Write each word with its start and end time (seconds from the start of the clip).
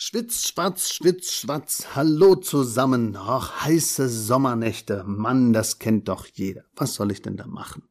Schwitz, 0.00 0.46
schwatz, 0.46 0.92
schwitz, 0.92 1.32
schwatz, 1.32 1.88
hallo 1.96 2.36
zusammen. 2.36 3.16
Ach, 3.16 3.64
heiße 3.64 4.08
Sommernächte. 4.08 5.02
Mann, 5.04 5.52
das 5.52 5.80
kennt 5.80 6.06
doch 6.06 6.28
jeder. 6.32 6.62
Was 6.76 6.94
soll 6.94 7.10
ich 7.10 7.20
denn 7.20 7.36
da 7.36 7.48
machen? 7.48 7.82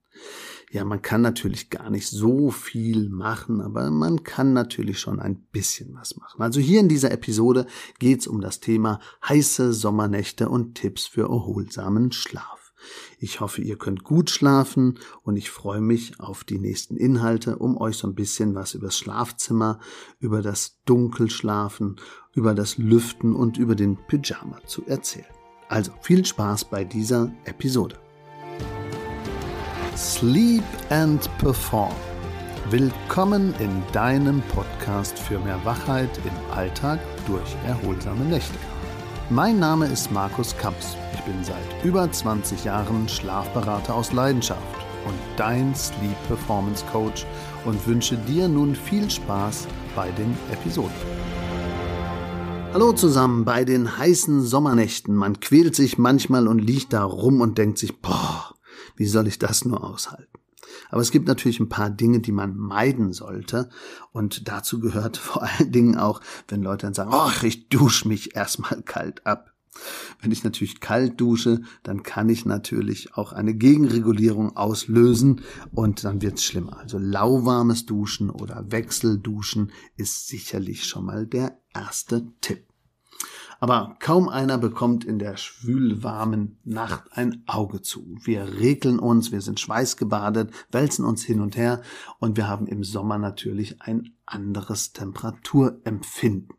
Ja, 0.71 0.85
man 0.85 1.01
kann 1.01 1.21
natürlich 1.21 1.69
gar 1.69 1.89
nicht 1.89 2.07
so 2.07 2.49
viel 2.49 3.09
machen, 3.09 3.59
aber 3.59 3.91
man 3.91 4.23
kann 4.23 4.53
natürlich 4.53 5.01
schon 5.01 5.19
ein 5.19 5.35
bisschen 5.51 5.95
was 5.95 6.15
machen. 6.15 6.41
Also 6.41 6.61
hier 6.61 6.79
in 6.79 6.87
dieser 6.87 7.11
Episode 7.11 7.67
geht's 7.99 8.25
um 8.25 8.39
das 8.39 8.61
Thema 8.61 9.01
heiße 9.27 9.73
Sommernächte 9.73 10.47
und 10.47 10.75
Tipps 10.75 11.07
für 11.07 11.23
erholsamen 11.23 12.13
Schlaf. 12.13 12.56
Ich 13.19 13.39
hoffe, 13.39 13.61
ihr 13.61 13.77
könnt 13.77 14.03
gut 14.03 14.29
schlafen 14.29 14.99
und 15.23 15.35
ich 15.35 15.49
freue 15.49 15.81
mich 15.81 16.19
auf 16.19 16.43
die 16.43 16.59
nächsten 16.59 16.97
Inhalte, 16.97 17.57
um 17.57 17.77
euch 17.77 17.97
so 17.97 18.07
ein 18.07 18.15
bisschen 18.15 18.55
was 18.55 18.73
über 18.73 18.87
das 18.87 18.97
Schlafzimmer, 18.97 19.79
über 20.19 20.41
das 20.41 20.79
Dunkelschlafen, 20.85 21.97
über 22.33 22.53
das 22.53 22.77
Lüften 22.77 23.35
und 23.35 23.57
über 23.57 23.75
den 23.75 23.97
Pyjama 24.07 24.59
zu 24.65 24.85
erzählen. 24.85 25.25
Also 25.69 25.91
viel 26.01 26.25
Spaß 26.25 26.65
bei 26.65 26.83
dieser 26.83 27.31
Episode. 27.45 27.97
Sleep 29.95 30.63
and 30.89 31.29
Perform. 31.39 31.95
Willkommen 32.69 33.53
in 33.59 33.81
deinem 33.93 34.41
Podcast 34.53 35.17
für 35.17 35.39
mehr 35.39 35.59
Wachheit 35.65 36.09
im 36.23 36.55
Alltag 36.55 36.99
durch 37.25 37.55
erholsame 37.65 38.25
Nächte. 38.25 38.76
Mein 39.29 39.59
Name 39.59 39.87
ist 39.87 40.09
Markus 40.09 40.55
Kamps. 40.55 40.95
Ich 41.13 41.19
bin 41.23 41.43
seit 41.43 41.83
über 41.83 42.09
20 42.09 42.63
Jahren 42.63 43.09
Schlafberater 43.09 43.93
aus 43.93 44.13
Leidenschaft 44.13 44.61
und 45.05 45.15
dein 45.35 45.75
Sleep 45.75 46.15
Performance 46.27 46.85
Coach 46.93 47.25
und 47.65 47.85
wünsche 47.85 48.15
dir 48.15 48.47
nun 48.47 48.73
viel 48.73 49.09
Spaß 49.09 49.67
bei 49.97 50.09
den 50.11 50.33
Episoden. 50.49 50.95
Hallo 52.71 52.93
zusammen 52.93 53.43
bei 53.43 53.65
den 53.65 53.97
heißen 53.97 54.43
Sommernächten. 54.43 55.13
Man 55.13 55.41
quält 55.41 55.75
sich 55.75 55.97
manchmal 55.97 56.47
und 56.47 56.59
liegt 56.59 56.93
da 56.93 57.03
rum 57.03 57.41
und 57.41 57.57
denkt 57.57 57.79
sich, 57.79 57.99
boah, 57.99 58.53
wie 58.95 59.07
soll 59.07 59.27
ich 59.27 59.39
das 59.39 59.65
nur 59.65 59.83
aushalten? 59.83 60.39
Aber 60.89 61.01
es 61.01 61.11
gibt 61.11 61.27
natürlich 61.27 61.59
ein 61.59 61.69
paar 61.69 61.89
Dinge, 61.89 62.19
die 62.19 62.31
man 62.31 62.55
meiden 62.55 63.13
sollte. 63.13 63.69
Und 64.11 64.47
dazu 64.47 64.79
gehört 64.79 65.17
vor 65.17 65.43
allen 65.43 65.71
Dingen 65.71 65.97
auch, 65.97 66.21
wenn 66.47 66.63
Leute 66.63 66.85
dann 66.85 66.93
sagen, 66.93 67.11
ach, 67.13 67.43
ich 67.43 67.69
dusche 67.69 68.07
mich 68.07 68.35
erstmal 68.35 68.81
kalt 68.81 69.25
ab. 69.25 69.53
Wenn 70.21 70.31
ich 70.31 70.43
natürlich 70.43 70.79
kalt 70.79 71.21
dusche, 71.21 71.61
dann 71.83 72.03
kann 72.03 72.29
ich 72.29 72.45
natürlich 72.45 73.13
auch 73.13 73.31
eine 73.33 73.53
Gegenregulierung 73.53 74.55
auslösen 74.55 75.41
und 75.71 76.03
dann 76.03 76.21
wird's 76.21 76.43
schlimmer. 76.43 76.79
Also 76.79 76.97
lauwarmes 76.97 77.85
Duschen 77.85 78.29
oder 78.29 78.71
Wechselduschen 78.71 79.71
ist 79.95 80.27
sicherlich 80.27 80.85
schon 80.85 81.05
mal 81.05 81.27
der 81.27 81.59
erste 81.73 82.27
Tipp. 82.41 82.66
Aber 83.59 83.95
kaum 83.99 84.29
einer 84.29 84.57
bekommt 84.57 85.03
in 85.03 85.19
der 85.19 85.37
schwülwarmen 85.37 86.59
Nacht 86.63 87.05
ein 87.11 87.43
Auge 87.47 87.81
zu. 87.81 88.17
Wir 88.21 88.59
regeln 88.59 88.99
uns, 88.99 89.31
wir 89.31 89.41
sind 89.41 89.59
schweißgebadet, 89.59 90.51
wälzen 90.71 91.05
uns 91.05 91.23
hin 91.23 91.41
und 91.41 91.57
her 91.57 91.81
und 92.19 92.37
wir 92.37 92.47
haben 92.47 92.67
im 92.67 92.83
Sommer 92.83 93.17
natürlich 93.17 93.81
ein 93.81 94.13
anderes 94.25 94.93
Temperaturempfinden. 94.93 96.56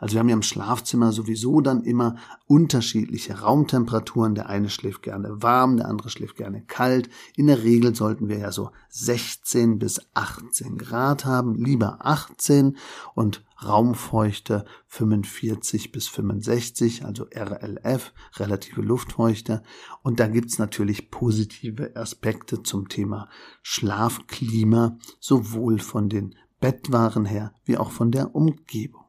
Also 0.00 0.14
wir 0.14 0.20
haben 0.20 0.28
ja 0.28 0.36
im 0.36 0.42
Schlafzimmer 0.42 1.12
sowieso 1.12 1.60
dann 1.60 1.82
immer 1.82 2.16
unterschiedliche 2.46 3.40
Raumtemperaturen. 3.40 4.34
Der 4.34 4.48
eine 4.48 4.68
schläft 4.68 5.02
gerne 5.02 5.42
warm, 5.42 5.76
der 5.76 5.88
andere 5.88 6.10
schläft 6.10 6.36
gerne 6.36 6.62
kalt. 6.62 7.08
In 7.34 7.46
der 7.46 7.62
Regel 7.62 7.94
sollten 7.94 8.28
wir 8.28 8.38
ja 8.38 8.52
so 8.52 8.70
16 8.90 9.78
bis 9.78 10.00
18 10.14 10.78
Grad 10.78 11.24
haben, 11.24 11.54
lieber 11.54 11.98
18 12.00 12.76
und 13.14 13.44
Raumfeuchte 13.64 14.66
45 14.86 15.90
bis 15.90 16.08
65, 16.08 17.06
also 17.06 17.26
RLF, 17.34 18.12
relative 18.34 18.82
Luftfeuchte. 18.82 19.62
Und 20.02 20.20
da 20.20 20.28
gibt's 20.28 20.58
natürlich 20.58 21.10
positive 21.10 21.96
Aspekte 21.96 22.62
zum 22.62 22.88
Thema 22.88 23.28
Schlafklima, 23.62 24.98
sowohl 25.20 25.78
von 25.78 26.10
den 26.10 26.34
Bettwaren 26.60 27.24
her 27.24 27.54
wie 27.64 27.78
auch 27.78 27.90
von 27.90 28.10
der 28.10 28.34
Umgebung. 28.34 29.05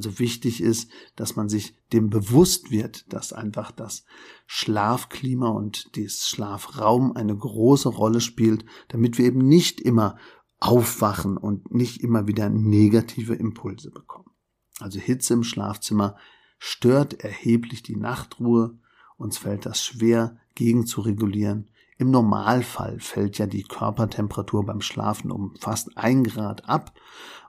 Also 0.00 0.18
wichtig 0.18 0.62
ist, 0.62 0.90
dass 1.14 1.36
man 1.36 1.50
sich 1.50 1.74
dem 1.92 2.08
bewusst 2.08 2.70
wird, 2.70 3.12
dass 3.12 3.34
einfach 3.34 3.70
das 3.70 4.06
Schlafklima 4.46 5.48
und 5.48 5.94
das 5.98 6.26
Schlafraum 6.26 7.14
eine 7.14 7.36
große 7.36 7.90
Rolle 7.90 8.22
spielt, 8.22 8.64
damit 8.88 9.18
wir 9.18 9.26
eben 9.26 9.46
nicht 9.46 9.78
immer 9.78 10.16
aufwachen 10.58 11.36
und 11.36 11.74
nicht 11.74 12.02
immer 12.02 12.26
wieder 12.26 12.48
negative 12.48 13.34
Impulse 13.34 13.90
bekommen. 13.90 14.30
Also 14.78 14.98
Hitze 14.98 15.34
im 15.34 15.42
Schlafzimmer 15.42 16.16
stört 16.58 17.22
erheblich 17.22 17.82
die 17.82 17.96
Nachtruhe, 17.96 18.78
uns 19.18 19.36
fällt 19.36 19.66
das 19.66 19.84
schwer 19.84 20.38
gegen 20.54 20.86
zu 20.86 21.02
regulieren. 21.02 21.68
Im 21.98 22.10
Normalfall 22.10 23.00
fällt 23.00 23.36
ja 23.36 23.46
die 23.46 23.64
Körpertemperatur 23.64 24.64
beim 24.64 24.80
Schlafen 24.80 25.30
um 25.30 25.56
fast 25.60 25.98
ein 25.98 26.24
Grad 26.24 26.66
ab, 26.70 26.94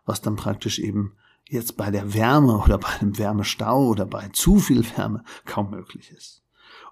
was 0.04 0.22
dann 0.22 0.36
praktisch 0.36 0.80
eben 0.80 1.14
jetzt 1.52 1.78
bei 1.78 1.92
der 1.92 2.14
Wärme 2.14 2.58
oder 2.58 2.78
bei 2.78 2.88
einem 2.88 3.18
Wärmestau 3.18 3.88
oder 3.88 4.06
bei 4.06 4.30
zu 4.30 4.58
viel 4.58 4.86
Wärme 4.96 5.24
kaum 5.46 5.72
möglich 5.72 6.12
ist. 6.12 6.42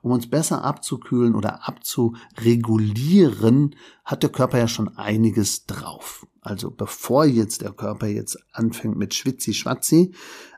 Um 0.02 0.12
uns 0.12 0.30
besser 0.30 0.64
abzukühlen 0.64 1.36
oder 1.36 1.68
abzuregulieren, 1.68 3.76
hat 4.06 4.24
der 4.24 4.30
Körper 4.30 4.58
ja 4.58 4.68
schon 4.68 4.98
einiges 4.98 5.66
drauf. 5.66 6.26
Also 6.42 6.72
bevor 6.72 7.26
jetzt 7.26 7.62
der 7.62 7.72
Körper 7.72 8.08
jetzt 8.08 8.38
anfängt 8.54 8.98
mit 8.98 9.14
Schwitzi-Schwatzi, 9.14 10.14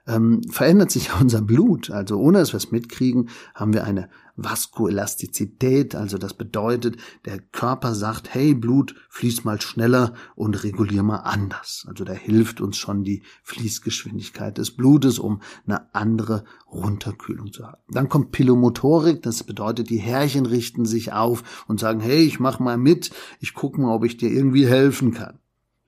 ähm, 0.08 0.42
verändert 0.50 0.92
sich 0.92 1.10
unser 1.20 1.42
Blut. 1.42 1.90
Also 1.92 2.18
ohne 2.20 2.40
dass 2.40 2.54
wir 2.54 2.58
es 2.58 2.72
mitkriegen, 2.72 3.30
haben 3.54 3.74
wir 3.74 3.84
eine 3.84 4.10
Vaskoelastizität. 4.36 5.96
Also 5.96 6.18
das 6.18 6.34
bedeutet, 6.34 6.98
der 7.26 7.40
Körper 7.40 7.94
sagt, 7.96 8.34
hey 8.34 8.54
Blut, 8.54 8.96
fließ 9.10 9.44
mal 9.44 9.60
schneller 9.62 10.14
und 10.36 10.64
regulier 10.64 11.04
mal 11.04 11.18
anders. 11.18 11.86
Also 11.88 12.04
da 12.04 12.14
hilft 12.14 12.62
uns 12.62 12.78
schon 12.78 13.04
die 13.04 13.24
Fließgeschwindigkeit 13.44 14.58
des 14.58 14.72
Blutes, 14.72 15.20
um 15.20 15.42
eine 15.66 15.94
andere 15.94 16.44
Runterkühlung 16.72 17.52
zu 17.52 17.68
haben. 17.68 17.82
Dann 17.90 18.10
kommt 18.10 18.32
Pilomotorik, 18.32 19.22
das 19.22 19.44
bedeutet, 19.44 19.90
die 19.90 19.98
Härchen 19.98 20.46
richten 20.46 20.86
sich 20.86 21.14
auf 21.14 21.66
und 21.68 21.80
sagen, 21.80 22.00
hey, 22.00 22.24
ich 22.24 22.40
mach 22.40 22.60
mal 22.60 22.78
mit, 22.78 23.12
ich 23.40 23.54
guck 23.54 23.78
mal, 23.78 23.94
ob 23.94 24.06
ich 24.06 24.18
dir 24.18 24.32
irgendwie 24.32 24.68
helfen 24.68 25.14
kann. 25.14 25.41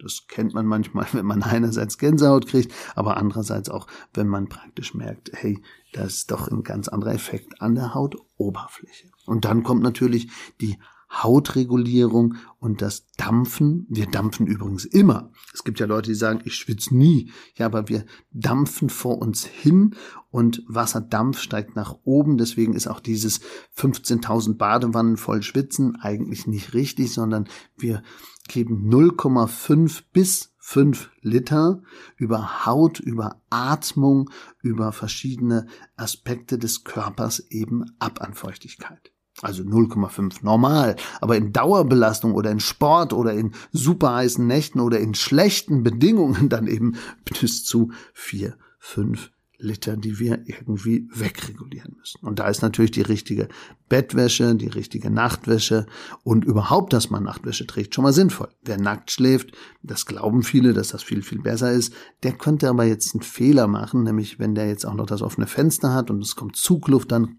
Das 0.04 0.28
kennt 0.28 0.54
man 0.54 0.66
manchmal, 0.66 1.08
wenn 1.14 1.26
man 1.26 1.44
einerseits 1.44 1.98
Gänsehaut 1.98 2.48
kriegt, 2.48 2.74
aber 2.96 3.18
andererseits 3.18 3.70
auch, 3.70 3.88
wenn 4.14 4.28
man 4.28 4.50
praktisch 4.50 4.94
merkt, 4.94 5.32
hey, 5.34 5.62
da 5.94 6.04
ist 6.04 6.32
doch 6.32 6.48
ein 6.48 6.64
ganz 6.64 6.88
anderer 6.88 7.14
Effekt 7.14 7.62
an 7.62 7.76
der 7.76 7.94
Hautoberfläche. 7.94 9.10
Und 9.26 9.46
dann 9.46 9.64
kommt 9.64 9.84
natürlich 9.84 10.30
die 10.60 10.78
Hautregulierung 11.22 12.36
und 12.60 12.82
das 12.82 13.06
Dampfen. 13.18 13.86
Wir 13.90 14.08
dampfen 14.08 14.48
übrigens 14.48 14.86
immer. 14.86 15.32
Es 15.54 15.64
gibt 15.64 15.80
ja 15.80 15.86
Leute, 15.86 16.10
die 16.10 16.16
sagen, 16.16 16.42
ich 16.44 16.56
schwitze 16.56 16.96
nie. 16.96 17.32
Ja, 17.56 17.68
aber 17.68 17.88
wir 17.88 18.06
dampfen 18.32 18.90
vor 18.90 19.22
uns 19.22 19.46
hin 19.46 19.96
und 20.32 20.64
Wasserdampf 20.68 21.40
steigt 21.40 21.76
nach 21.76 21.96
oben. 22.04 22.38
Deswegen 22.38 22.74
ist 22.74 22.88
auch 22.88 23.00
dieses 23.00 23.42
15.000 23.78 24.58
Badewannen 24.58 25.18
voll 25.18 25.44
Schwitzen 25.44 25.98
eigentlich 25.98 26.48
nicht 26.48 26.74
richtig, 26.74 27.14
sondern 27.14 27.48
wir 27.78 28.02
geben 28.48 28.90
0,5 28.90 30.04
bis 30.14 30.54
5 30.60 31.10
Liter 31.22 31.82
über 32.16 32.66
Haut, 32.66 33.00
über 33.00 33.42
Atmung, 33.50 34.30
über 34.62 34.92
verschiedene 34.92 35.68
Aspekte 35.98 36.58
des 36.58 36.84
Körpers 36.84 37.40
eben 37.50 37.86
ab 38.00 38.22
an 38.22 38.34
Feuchtigkeit. 38.34 39.12
Also 39.42 39.64
0,5 39.64 40.44
normal. 40.44 40.96
Aber 41.20 41.36
in 41.36 41.52
Dauerbelastung 41.52 42.34
oder 42.34 42.52
in 42.52 42.60
Sport 42.60 43.14
oder 43.14 43.34
in 43.34 43.54
super 43.72 44.16
heißen 44.16 44.46
Nächten 44.46 44.80
oder 44.80 45.00
in 45.00 45.16
schlechten 45.16 45.84
Bedingungen 45.84 46.50
dann 46.50 46.68
eben 46.68 46.96
bis 47.26 47.66
zu 47.66 47.92
4, 48.14 48.56
5 48.80 49.33
Liter, 49.64 49.98
die 49.98 50.20
wir 50.20 50.44
irgendwie 50.46 51.08
wegregulieren 51.14 51.96
müssen. 51.98 52.20
Und 52.26 52.40
da 52.40 52.48
ist 52.48 52.62
natürlich 52.62 52.92
die 52.92 53.02
richtige 53.02 53.48
Bettwäsche, 53.90 54.56
die 54.56 54.68
richtige 54.68 55.10
Nachtwäsche 55.10 55.86
und 56.24 56.46
überhaupt, 56.46 56.94
dass 56.94 57.10
man 57.10 57.24
Nachtwäsche 57.24 57.66
trägt, 57.66 57.96
schon 57.96 58.04
mal 58.04 58.14
sinnvoll. 58.14 58.50
Wer 58.64 58.78
nackt 58.78 59.12
schläft, 59.12 59.52
das 59.82 60.06
glauben 60.06 60.44
viele, 60.44 60.74
dass 60.74 60.90
das 60.90 61.02
viel, 61.04 61.22
viel 61.22 61.42
besser 61.42 61.72
ist. 61.72 61.94
Der 62.24 62.34
könnte 62.34 62.70
aber 62.70 62.84
jetzt 62.84 63.16
einen 63.16 63.24
Fehler 63.24 63.68
machen, 63.68 64.04
nämlich 64.04 64.40
wenn 64.40 64.56
der 64.56 64.68
jetzt 64.68 64.86
auch 64.86 64.96
noch 64.96 65.06
das 65.06 65.22
offene 65.22 65.48
Fenster 65.48 65.94
hat 65.94 66.12
und 66.12 66.22
es 66.22 66.36
kommt 66.36 66.56
Zugluft, 66.56 67.12
dann 67.12 67.38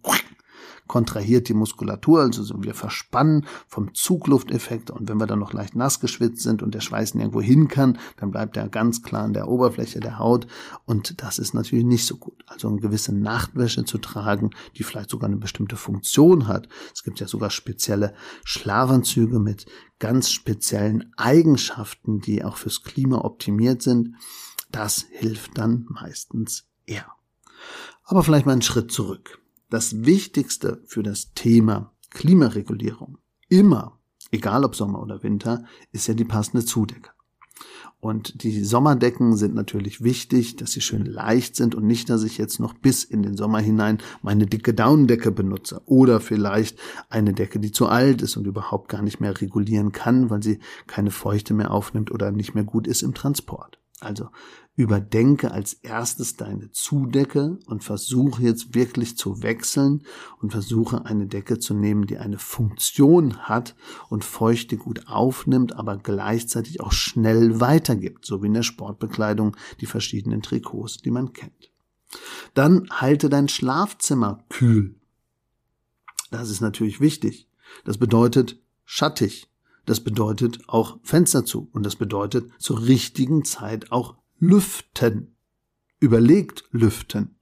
kontrahiert 0.86 1.48
die 1.48 1.54
Muskulatur, 1.54 2.22
also 2.22 2.62
wir 2.62 2.74
verspannen 2.74 3.46
vom 3.66 3.94
Zuglufteffekt 3.94 4.90
und 4.90 5.08
wenn 5.08 5.18
wir 5.18 5.26
dann 5.26 5.38
noch 5.38 5.52
leicht 5.52 5.74
nass 5.74 6.00
geschwitzt 6.00 6.42
sind 6.42 6.62
und 6.62 6.74
der 6.74 6.80
Schweiß 6.80 7.14
nirgendwo 7.14 7.40
hin 7.40 7.68
kann, 7.68 7.98
dann 8.16 8.30
bleibt 8.30 8.56
er 8.56 8.68
ganz 8.68 9.02
klar 9.02 9.24
an 9.24 9.32
der 9.32 9.48
Oberfläche 9.48 10.00
der 10.00 10.18
Haut 10.18 10.46
und 10.84 11.22
das 11.22 11.38
ist 11.38 11.54
natürlich 11.54 11.84
nicht 11.84 12.06
so 12.06 12.16
gut. 12.16 12.44
Also 12.46 12.68
eine 12.68 12.80
gewisse 12.80 13.14
Nachtwäsche 13.14 13.84
zu 13.84 13.98
tragen, 13.98 14.50
die 14.76 14.82
vielleicht 14.82 15.10
sogar 15.10 15.28
eine 15.28 15.38
bestimmte 15.38 15.76
Funktion 15.76 16.48
hat. 16.48 16.68
Es 16.92 17.02
gibt 17.02 17.20
ja 17.20 17.28
sogar 17.28 17.50
spezielle 17.50 18.14
Schlafanzüge 18.44 19.38
mit 19.38 19.66
ganz 19.98 20.30
speziellen 20.30 21.12
Eigenschaften, 21.16 22.20
die 22.20 22.44
auch 22.44 22.56
fürs 22.56 22.82
Klima 22.82 23.18
optimiert 23.18 23.82
sind. 23.82 24.16
Das 24.70 25.06
hilft 25.10 25.56
dann 25.56 25.86
meistens 25.88 26.66
eher. 26.84 27.06
Aber 28.04 28.22
vielleicht 28.22 28.44
mal 28.44 28.52
einen 28.52 28.62
Schritt 28.62 28.92
zurück. 28.92 29.40
Das 29.74 30.04
Wichtigste 30.04 30.84
für 30.86 31.02
das 31.02 31.32
Thema 31.34 31.92
Klimaregulierung 32.10 33.18
immer, 33.48 33.98
egal 34.30 34.64
ob 34.64 34.76
Sommer 34.76 35.02
oder 35.02 35.24
Winter, 35.24 35.64
ist 35.90 36.06
ja 36.06 36.14
die 36.14 36.24
passende 36.24 36.64
Zudecke. 36.64 37.10
Und 37.98 38.44
die 38.44 38.62
Sommerdecken 38.62 39.36
sind 39.36 39.56
natürlich 39.56 40.04
wichtig, 40.04 40.54
dass 40.54 40.70
sie 40.70 40.80
schön 40.80 41.04
leicht 41.04 41.56
sind 41.56 41.74
und 41.74 41.88
nicht, 41.88 42.08
dass 42.08 42.22
ich 42.22 42.38
jetzt 42.38 42.60
noch 42.60 42.74
bis 42.74 43.02
in 43.02 43.24
den 43.24 43.36
Sommer 43.36 43.58
hinein 43.58 43.98
meine 44.22 44.46
dicke 44.46 44.74
Daunendecke 44.74 45.32
benutze 45.32 45.82
oder 45.86 46.20
vielleicht 46.20 46.78
eine 47.08 47.34
Decke, 47.34 47.58
die 47.58 47.72
zu 47.72 47.88
alt 47.88 48.22
ist 48.22 48.36
und 48.36 48.46
überhaupt 48.46 48.88
gar 48.88 49.02
nicht 49.02 49.18
mehr 49.18 49.40
regulieren 49.40 49.90
kann, 49.90 50.30
weil 50.30 50.40
sie 50.40 50.60
keine 50.86 51.10
Feuchte 51.10 51.52
mehr 51.52 51.72
aufnimmt 51.72 52.12
oder 52.12 52.30
nicht 52.30 52.54
mehr 52.54 52.62
gut 52.62 52.86
ist 52.86 53.02
im 53.02 53.12
Transport. 53.12 53.80
Also 54.00 54.28
überdenke 54.76 55.52
als 55.52 55.74
erstes 55.74 56.36
deine 56.36 56.72
Zudecke 56.72 57.58
und 57.66 57.84
versuche 57.84 58.42
jetzt 58.42 58.74
wirklich 58.74 59.16
zu 59.16 59.42
wechseln 59.42 60.02
und 60.40 60.50
versuche 60.50 61.04
eine 61.04 61.26
Decke 61.26 61.60
zu 61.60 61.74
nehmen, 61.74 62.06
die 62.06 62.18
eine 62.18 62.38
Funktion 62.38 63.38
hat 63.48 63.76
und 64.08 64.24
Feuchte 64.24 64.76
gut 64.76 65.06
aufnimmt, 65.06 65.76
aber 65.76 65.96
gleichzeitig 65.96 66.80
auch 66.80 66.92
schnell 66.92 67.60
weitergibt, 67.60 68.26
so 68.26 68.42
wie 68.42 68.48
in 68.48 68.54
der 68.54 68.62
Sportbekleidung 68.64 69.56
die 69.80 69.86
verschiedenen 69.86 70.42
Trikots, 70.42 70.98
die 70.98 71.12
man 71.12 71.32
kennt. 71.32 71.70
Dann 72.54 72.88
halte 72.90 73.28
dein 73.28 73.48
Schlafzimmer 73.48 74.44
kühl. 74.48 74.96
Das 76.30 76.50
ist 76.50 76.60
natürlich 76.60 77.00
wichtig. 77.00 77.48
Das 77.84 77.98
bedeutet 77.98 78.60
schattig. 78.84 79.48
Das 79.86 80.00
bedeutet 80.00 80.68
auch 80.68 80.98
Fenster 81.02 81.44
zu 81.44 81.68
und 81.72 81.84
das 81.84 81.96
bedeutet 81.96 82.50
zur 82.58 82.86
richtigen 82.86 83.44
Zeit 83.44 83.92
auch 83.92 84.16
lüften. 84.38 85.36
Überlegt 86.00 86.64
lüften. 86.70 87.38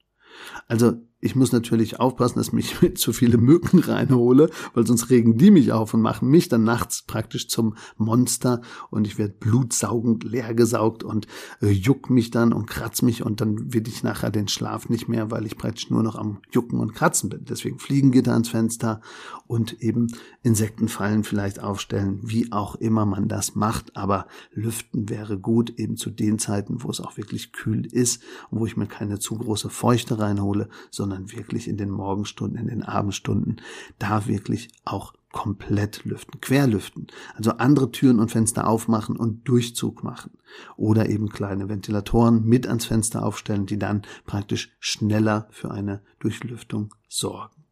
Also 0.66 0.94
ich 1.24 1.36
muss 1.36 1.52
natürlich 1.52 2.00
aufpassen, 2.00 2.38
dass 2.38 2.52
mich 2.52 2.76
zu 2.96 3.12
viele 3.12 3.38
Mücken 3.38 3.78
reinhole, 3.78 4.50
weil 4.74 4.86
sonst 4.86 5.08
regen 5.08 5.38
die 5.38 5.52
mich 5.52 5.72
auf 5.72 5.94
und 5.94 6.02
machen 6.02 6.28
mich 6.28 6.48
dann 6.48 6.64
nachts 6.64 7.02
praktisch 7.02 7.48
zum 7.48 7.76
Monster 7.96 8.60
und 8.90 9.06
ich 9.06 9.18
werde 9.18 9.34
blutsaugend 9.38 10.24
leergesaugt 10.24 11.04
und 11.04 11.28
äh, 11.62 11.70
juck 11.70 12.10
mich 12.10 12.32
dann 12.32 12.52
und 12.52 12.66
kratz 12.66 13.02
mich 13.02 13.24
und 13.24 13.40
dann 13.40 13.72
will 13.72 13.86
ich 13.86 14.02
nachher 14.02 14.30
den 14.30 14.48
Schlaf 14.48 14.88
nicht 14.88 15.08
mehr, 15.08 15.30
weil 15.30 15.46
ich 15.46 15.56
praktisch 15.56 15.90
nur 15.90 16.02
noch 16.02 16.16
am 16.16 16.38
Jucken 16.50 16.80
und 16.80 16.92
Kratzen 16.92 17.30
bin. 17.30 17.44
Deswegen 17.44 17.78
Fliegengitter 17.78 18.32
ans 18.32 18.48
Fenster 18.48 19.00
und 19.46 19.80
eben 19.80 20.08
Insektenfallen 20.42 21.22
vielleicht 21.22 21.62
aufstellen, 21.62 22.18
wie 22.22 22.50
auch 22.50 22.74
immer 22.74 23.06
man 23.06 23.28
das 23.28 23.54
macht, 23.54 23.96
aber 23.96 24.26
lüften 24.52 25.08
wäre 25.08 25.38
gut 25.38 25.70
eben 25.78 25.96
zu 25.96 26.10
den 26.10 26.40
Zeiten, 26.40 26.82
wo 26.82 26.90
es 26.90 27.00
auch 27.00 27.16
wirklich 27.16 27.52
kühl 27.52 27.86
ist 27.86 28.22
und 28.50 28.58
wo 28.58 28.66
ich 28.66 28.76
mir 28.76 28.86
keine 28.86 29.20
zu 29.20 29.36
große 29.36 29.70
Feuchte 29.70 30.18
reinhole, 30.18 30.68
sondern 30.90 31.11
sondern 31.12 31.32
wirklich 31.32 31.68
in 31.68 31.76
den 31.76 31.90
Morgenstunden, 31.90 32.58
in 32.58 32.68
den 32.68 32.82
Abendstunden, 32.82 33.60
da 33.98 34.26
wirklich 34.26 34.70
auch 34.84 35.12
komplett 35.30 36.04
lüften, 36.04 36.40
querlüften. 36.40 37.06
Also 37.34 37.52
andere 37.52 37.90
Türen 37.90 38.18
und 38.20 38.30
Fenster 38.30 38.66
aufmachen 38.66 39.16
und 39.16 39.48
Durchzug 39.48 40.02
machen. 40.04 40.32
Oder 40.76 41.08
eben 41.08 41.30
kleine 41.30 41.68
Ventilatoren 41.68 42.44
mit 42.44 42.66
ans 42.66 42.86
Fenster 42.86 43.24
aufstellen, 43.24 43.66
die 43.66 43.78
dann 43.78 44.02
praktisch 44.26 44.74
schneller 44.78 45.48
für 45.50 45.70
eine 45.70 46.02
Durchlüftung 46.18 46.94
sorgen. 47.08 47.64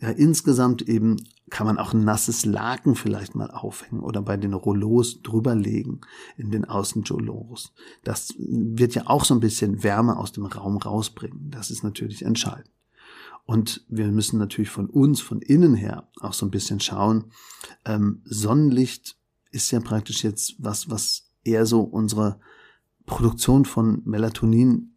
Ja, 0.00 0.10
insgesamt 0.10 0.82
eben 0.82 1.16
kann 1.50 1.66
man 1.66 1.78
auch 1.78 1.92
ein 1.92 2.04
nasses 2.04 2.46
Laken 2.46 2.94
vielleicht 2.94 3.34
mal 3.34 3.50
aufhängen 3.50 4.00
oder 4.00 4.22
bei 4.22 4.36
den 4.36 4.54
Rollos 4.54 5.22
drüberlegen 5.22 6.00
in 6.36 6.50
den 6.50 6.64
Außenjolos. 6.64 7.72
Das 8.02 8.34
wird 8.38 8.94
ja 8.94 9.02
auch 9.06 9.24
so 9.24 9.34
ein 9.34 9.40
bisschen 9.40 9.82
Wärme 9.82 10.16
aus 10.16 10.32
dem 10.32 10.46
Raum 10.46 10.78
rausbringen. 10.78 11.50
Das 11.50 11.70
ist 11.70 11.84
natürlich 11.84 12.24
entscheidend. 12.24 12.70
Und 13.46 13.84
wir 13.88 14.06
müssen 14.06 14.38
natürlich 14.38 14.70
von 14.70 14.88
uns, 14.88 15.20
von 15.20 15.42
innen 15.42 15.74
her 15.74 16.08
auch 16.20 16.32
so 16.32 16.46
ein 16.46 16.50
bisschen 16.50 16.80
schauen. 16.80 17.26
Ähm, 17.84 18.22
Sonnenlicht 18.24 19.16
ist 19.50 19.70
ja 19.70 19.80
praktisch 19.80 20.24
jetzt 20.24 20.54
was, 20.58 20.88
was 20.88 21.30
eher 21.44 21.66
so 21.66 21.82
unsere 21.82 22.40
Produktion 23.04 23.66
von 23.66 24.00
Melatonin 24.06 24.94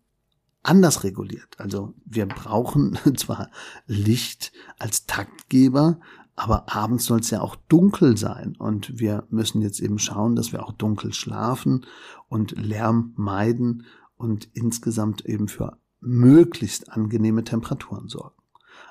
anders 0.63 1.03
reguliert. 1.03 1.59
Also 1.59 1.93
wir 2.05 2.25
brauchen 2.25 2.97
zwar 3.17 3.49
Licht 3.85 4.53
als 4.79 5.05
Taktgeber, 5.05 5.99
aber 6.37 6.71
abends 6.73 7.05
soll 7.05 7.19
es 7.19 7.31
ja 7.31 7.41
auch 7.41 7.55
dunkel 7.67 8.15
sein 8.15 8.55
und 8.57 8.99
wir 8.99 9.25
müssen 9.29 9.63
jetzt 9.63 9.79
eben 9.79 9.97
schauen, 9.97 10.35
dass 10.35 10.51
wir 10.53 10.63
auch 10.63 10.71
dunkel 10.71 11.11
schlafen 11.11 11.85
und 12.29 12.51
Lärm 12.51 13.13
meiden 13.15 13.85
und 14.17 14.47
insgesamt 14.53 15.25
eben 15.25 15.47
für 15.47 15.79
möglichst 15.99 16.91
angenehme 16.91 17.43
Temperaturen 17.43 18.07
sorgen. 18.07 18.35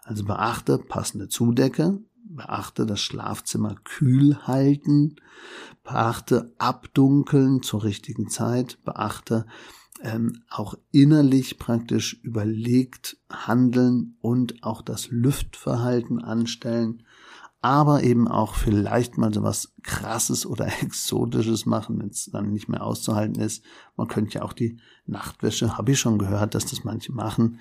Also 0.02 0.24
beachte 0.24 0.78
passende 0.78 1.28
Zudecke, 1.28 2.02
beachte 2.24 2.84
das 2.84 3.00
Schlafzimmer 3.00 3.76
kühl 3.84 4.38
halten, 4.48 5.14
beachte 5.84 6.52
abdunkeln 6.58 7.62
zur 7.62 7.84
richtigen 7.84 8.28
Zeit, 8.28 8.82
beachte 8.84 9.46
ähm, 10.02 10.42
auch 10.50 10.74
innerlich 10.90 11.58
praktisch 11.58 12.20
überlegt 12.24 13.18
handeln 13.30 14.16
und 14.20 14.64
auch 14.64 14.82
das 14.82 15.10
Lüftverhalten 15.12 16.20
anstellen, 16.20 17.04
aber 17.66 18.04
eben 18.04 18.28
auch 18.28 18.54
vielleicht 18.54 19.18
mal 19.18 19.34
so 19.34 19.42
was 19.42 19.74
krasses 19.82 20.46
oder 20.46 20.68
exotisches 20.82 21.66
machen, 21.66 21.98
wenn 21.98 22.10
es 22.10 22.30
dann 22.32 22.52
nicht 22.52 22.68
mehr 22.68 22.84
auszuhalten 22.84 23.42
ist. 23.42 23.64
Man 23.96 24.06
könnte 24.06 24.34
ja 24.34 24.42
auch 24.42 24.52
die 24.52 24.78
Nachtwäsche, 25.04 25.76
habe 25.76 25.90
ich 25.90 25.98
schon 25.98 26.16
gehört, 26.16 26.54
dass 26.54 26.66
das 26.66 26.84
manche 26.84 27.12
machen, 27.12 27.58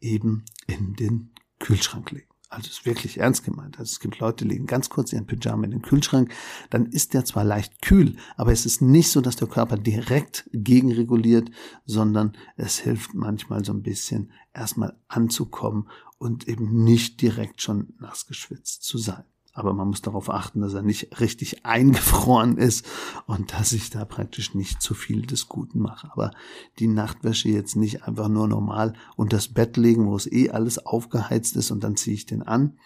eben 0.00 0.44
in 0.68 0.94
den 0.94 1.30
Kühlschrank 1.58 2.12
legen. 2.12 2.28
Also 2.48 2.68
ist 2.68 2.86
wirklich 2.86 3.18
ernst 3.18 3.44
gemeint. 3.44 3.80
Also 3.80 3.90
es 3.90 3.98
gibt 3.98 4.20
Leute, 4.20 4.44
die 4.44 4.50
legen 4.50 4.66
ganz 4.66 4.90
kurz 4.90 5.12
ihren 5.12 5.26
Pyjama 5.26 5.64
in 5.64 5.72
den 5.72 5.82
Kühlschrank, 5.82 6.32
dann 6.70 6.86
ist 6.86 7.12
der 7.12 7.24
zwar 7.24 7.42
leicht 7.42 7.82
kühl, 7.82 8.14
aber 8.36 8.52
es 8.52 8.64
ist 8.64 8.80
nicht 8.80 9.10
so, 9.10 9.20
dass 9.20 9.34
der 9.34 9.48
Körper 9.48 9.76
direkt 9.76 10.48
gegenreguliert, 10.52 11.50
sondern 11.84 12.36
es 12.56 12.78
hilft 12.78 13.12
manchmal 13.12 13.64
so 13.64 13.72
ein 13.72 13.82
bisschen 13.82 14.30
erstmal 14.54 14.96
anzukommen 15.08 15.88
und 16.18 16.46
eben 16.46 16.84
nicht 16.84 17.20
direkt 17.20 17.60
schon 17.60 17.94
nass 17.98 18.28
geschwitzt 18.28 18.84
zu 18.84 18.98
sein 18.98 19.24
aber 19.52 19.72
man 19.72 19.88
muss 19.88 20.02
darauf 20.02 20.30
achten, 20.30 20.60
dass 20.60 20.74
er 20.74 20.82
nicht 20.82 21.20
richtig 21.20 21.64
eingefroren 21.64 22.56
ist 22.56 22.86
und 23.26 23.52
dass 23.52 23.72
ich 23.72 23.90
da 23.90 24.04
praktisch 24.04 24.54
nicht 24.54 24.80
zu 24.80 24.94
viel 24.94 25.22
des 25.22 25.48
Guten 25.48 25.80
mache. 25.80 26.10
Aber 26.12 26.30
die 26.78 26.86
Nachtwäsche 26.86 27.48
jetzt 27.48 27.76
nicht 27.76 28.04
einfach 28.04 28.28
nur 28.28 28.46
normal 28.46 28.94
unter 29.16 29.36
das 29.36 29.48
Bett 29.48 29.76
legen, 29.76 30.06
wo 30.06 30.16
es 30.16 30.30
eh 30.30 30.50
alles 30.50 30.84
aufgeheizt 30.84 31.56
ist 31.56 31.70
und 31.70 31.82
dann 31.84 31.96
ziehe 31.96 32.14
ich 32.14 32.26
den 32.26 32.42
an 32.42 32.78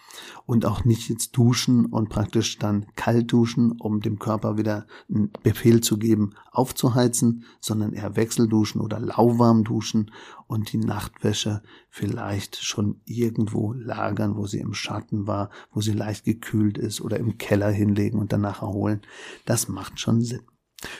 und 0.45 0.65
auch 0.65 0.83
nicht 0.85 1.09
jetzt 1.09 1.37
duschen 1.37 1.85
und 1.85 2.09
praktisch 2.09 2.57
dann 2.57 2.85
kalt 2.95 3.31
duschen, 3.31 3.73
um 3.73 4.01
dem 4.01 4.19
Körper 4.19 4.57
wieder 4.57 4.87
einen 5.09 5.31
Befehl 5.43 5.81
zu 5.81 5.97
geben, 5.97 6.31
aufzuheizen, 6.51 7.45
sondern 7.59 7.93
eher 7.93 8.15
Wechselduschen 8.15 8.81
oder 8.81 8.99
lauwarm 8.99 9.63
duschen 9.63 10.11
und 10.53 10.71
die 10.71 10.77
Nachtwäsche 10.77 11.63
vielleicht 11.89 12.63
schon 12.63 13.01
irgendwo 13.05 13.73
lagern, 13.73 14.37
wo 14.37 14.45
sie 14.45 14.59
im 14.59 14.75
Schatten 14.75 15.25
war, 15.25 15.49
wo 15.71 15.81
sie 15.81 15.93
leicht 15.93 16.25
gekühlt 16.25 16.77
ist 16.77 17.01
oder 17.01 17.17
im 17.17 17.39
Keller 17.39 17.71
hinlegen 17.71 18.19
und 18.19 18.31
danach 18.31 18.61
erholen. 18.61 19.01
Das 19.45 19.67
macht 19.67 19.99
schon 19.99 20.21
Sinn. 20.21 20.43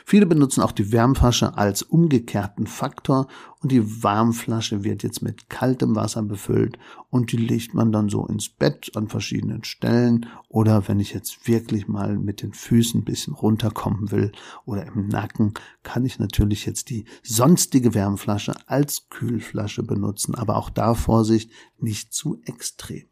Viele 0.05 0.25
benutzen 0.25 0.61
auch 0.61 0.71
die 0.71 0.91
Wärmflasche 0.91 1.57
als 1.57 1.81
umgekehrten 1.81 2.67
Faktor 2.67 3.27
und 3.61 3.71
die 3.71 4.03
Warmflasche 4.03 4.83
wird 4.83 5.03
jetzt 5.03 5.21
mit 5.21 5.49
kaltem 5.49 5.95
Wasser 5.95 6.21
befüllt 6.21 6.77
und 7.09 7.31
die 7.31 7.37
legt 7.37 7.73
man 7.73 7.91
dann 7.91 8.09
so 8.09 8.25
ins 8.27 8.49
Bett 8.49 8.91
an 8.95 9.07
verschiedenen 9.07 9.63
Stellen 9.63 10.25
oder 10.49 10.87
wenn 10.87 10.99
ich 10.99 11.13
jetzt 11.13 11.47
wirklich 11.47 11.87
mal 11.87 12.17
mit 12.17 12.41
den 12.41 12.53
Füßen 12.53 13.01
ein 13.01 13.05
bisschen 13.05 13.33
runterkommen 13.33 14.11
will 14.11 14.31
oder 14.65 14.85
im 14.85 15.07
Nacken, 15.07 15.53
kann 15.83 16.05
ich 16.05 16.19
natürlich 16.19 16.65
jetzt 16.65 16.89
die 16.89 17.05
sonstige 17.23 17.93
Wärmflasche 17.93 18.53
als 18.67 19.09
Kühlflasche 19.09 19.83
benutzen, 19.83 20.35
aber 20.35 20.57
auch 20.57 20.69
da 20.69 20.93
Vorsicht, 20.93 21.51
nicht 21.79 22.13
zu 22.13 22.41
extrem. 22.45 23.05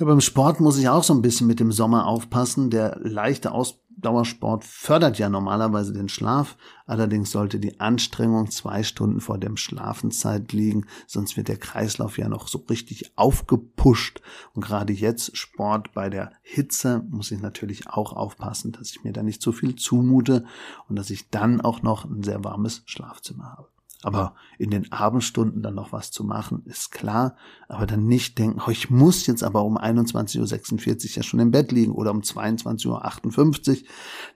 Ja, 0.00 0.06
beim 0.06 0.22
Sport 0.22 0.60
muss 0.60 0.78
ich 0.78 0.88
auch 0.88 1.04
so 1.04 1.12
ein 1.12 1.20
bisschen 1.20 1.46
mit 1.46 1.60
dem 1.60 1.72
Sommer 1.72 2.06
aufpassen. 2.06 2.70
Der 2.70 2.98
leichte 3.02 3.52
Ausdauersport 4.00 4.64
fördert 4.64 5.18
ja 5.18 5.28
normalerweise 5.28 5.92
den 5.92 6.08
Schlaf. 6.08 6.56
Allerdings 6.86 7.30
sollte 7.30 7.60
die 7.60 7.80
Anstrengung 7.80 8.50
zwei 8.50 8.82
Stunden 8.82 9.20
vor 9.20 9.36
dem 9.36 9.58
Schlafenszeit 9.58 10.52
liegen, 10.52 10.86
sonst 11.06 11.36
wird 11.36 11.48
der 11.48 11.58
Kreislauf 11.58 12.16
ja 12.16 12.28
noch 12.28 12.48
so 12.48 12.64
richtig 12.70 13.12
aufgepusht. 13.16 14.22
Und 14.54 14.64
gerade 14.64 14.94
jetzt 14.94 15.36
Sport 15.36 15.92
bei 15.92 16.08
der 16.08 16.32
Hitze 16.40 17.04
muss 17.10 17.30
ich 17.30 17.42
natürlich 17.42 17.88
auch 17.88 18.14
aufpassen, 18.14 18.72
dass 18.72 18.90
ich 18.90 19.04
mir 19.04 19.12
da 19.12 19.22
nicht 19.22 19.42
zu 19.42 19.52
viel 19.52 19.76
zumute 19.76 20.46
und 20.88 20.96
dass 20.96 21.10
ich 21.10 21.28
dann 21.28 21.60
auch 21.60 21.82
noch 21.82 22.06
ein 22.06 22.22
sehr 22.22 22.42
warmes 22.42 22.82
Schlafzimmer 22.86 23.52
habe. 23.52 23.68
Aber 24.02 24.34
in 24.58 24.70
den 24.70 24.90
Abendstunden 24.92 25.62
dann 25.62 25.74
noch 25.74 25.92
was 25.92 26.10
zu 26.10 26.24
machen, 26.24 26.62
ist 26.64 26.90
klar. 26.90 27.36
Aber 27.68 27.86
dann 27.86 28.06
nicht 28.06 28.38
denken, 28.38 28.60
oh, 28.66 28.70
ich 28.70 28.88
muss 28.88 29.26
jetzt 29.26 29.42
aber 29.42 29.64
um 29.64 29.76
21.46 29.76 30.88
Uhr 30.88 31.16
ja 31.16 31.22
schon 31.22 31.40
im 31.40 31.50
Bett 31.50 31.70
liegen 31.70 31.92
oder 31.92 32.10
um 32.10 32.20
22.58 32.20 33.68
Uhr. 33.82 33.88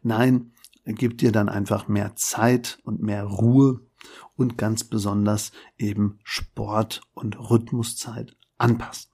Nein, 0.02 0.52
gib 0.84 1.18
dir 1.18 1.32
dann 1.32 1.48
einfach 1.48 1.88
mehr 1.88 2.14
Zeit 2.14 2.78
und 2.84 3.02
mehr 3.02 3.24
Ruhe. 3.24 3.80
und 4.36 4.58
ganz 4.58 4.84
besonders 4.84 5.52
eben 5.78 6.18
Sport 6.24 7.00
und 7.14 7.38
Rhythmuszeit 7.38 8.36
anpassen. 8.58 9.10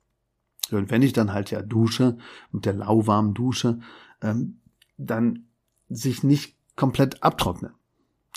Und 0.73 0.91
wenn 0.91 1.03
ich 1.03 1.13
dann 1.13 1.33
halt 1.33 1.51
ja 1.51 1.63
dusche, 1.63 2.19
mit 2.53 2.65
der 2.65 2.75
lauwarmen 2.75 3.35
Dusche, 3.35 3.81
ähm, 4.21 4.61
dann 4.97 5.47
sich 5.89 6.23
nicht 6.23 6.57
komplett 6.77 7.23
abtrocknen. 7.23 7.73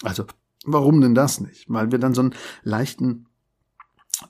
Also, 0.02 0.26
warum 0.66 1.02
denn 1.02 1.16
das 1.16 1.40
nicht? 1.40 1.66
Weil 1.70 1.92
wir 1.92 2.00
dann 2.00 2.14
so 2.14 2.22
einen 2.22 2.36
leichten 2.64 3.28